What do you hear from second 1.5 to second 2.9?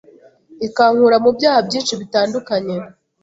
byinshi bitandukanye,